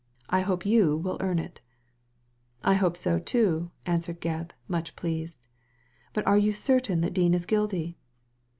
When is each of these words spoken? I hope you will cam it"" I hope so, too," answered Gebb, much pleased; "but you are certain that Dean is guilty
I 0.31 0.39
hope 0.41 0.65
you 0.65 0.97
will 0.97 1.19
cam 1.19 1.37
it"" 1.37 1.61
I 2.63 2.73
hope 2.73 2.97
so, 2.97 3.19
too," 3.19 3.69
answered 3.85 4.19
Gebb, 4.19 4.49
much 4.67 4.95
pleased; 4.95 5.45
"but 6.11 6.25
you 6.41 6.49
are 6.49 6.53
certain 6.53 7.01
that 7.01 7.13
Dean 7.13 7.35
is 7.35 7.45
guilty 7.45 7.99